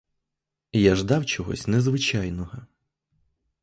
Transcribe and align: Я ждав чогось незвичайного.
Я 0.81 0.95
ждав 0.95 1.25
чогось 1.25 1.67
незвичайного. 1.67 2.65